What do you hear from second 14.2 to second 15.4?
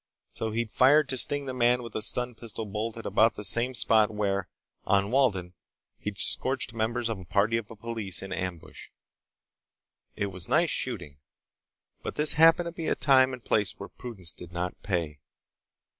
did not pay.